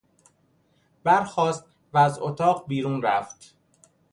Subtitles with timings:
[1.03, 3.55] برخاست و از اتاق بیرون رفت.